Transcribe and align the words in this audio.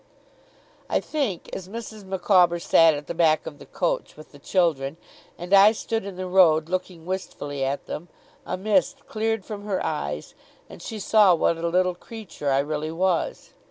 I 0.89 0.99
think, 0.99 1.47
as 1.53 1.69
Mrs. 1.69 2.03
Micawber 2.05 2.57
sat 2.57 2.95
at 2.95 3.05
the 3.05 3.13
back 3.13 3.45
of 3.45 3.59
the 3.59 3.67
coach, 3.67 4.17
with 4.17 4.31
the 4.31 4.39
children, 4.39 4.97
and 5.37 5.53
I 5.53 5.73
stood 5.73 6.05
in 6.05 6.15
the 6.15 6.25
road 6.25 6.69
looking 6.69 7.05
wistfully 7.05 7.63
at 7.63 7.85
them, 7.85 8.07
a 8.43 8.57
mist 8.57 9.05
cleared 9.07 9.45
from 9.45 9.63
her 9.65 9.79
eyes, 9.85 10.33
and 10.67 10.81
she 10.81 10.97
saw 10.97 11.35
what 11.35 11.57
a 11.59 11.67
little 11.67 11.93
creature 11.93 12.49
I 12.49 12.57
really 12.61 12.91
was. 12.91 13.51